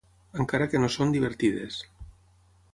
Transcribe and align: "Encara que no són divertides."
"Encara 0.43 0.67
que 0.71 0.81
no 0.85 0.89
són 0.95 1.13
divertides." 1.17 1.81